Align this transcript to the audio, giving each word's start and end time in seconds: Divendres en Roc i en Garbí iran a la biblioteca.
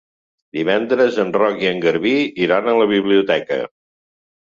Divendres 0.57 1.19
en 1.25 1.35
Roc 1.37 1.63
i 1.67 1.71
en 1.73 1.85
Garbí 1.85 2.17
iran 2.49 2.73
a 2.73 2.77
la 2.83 2.91
biblioteca. 2.97 3.65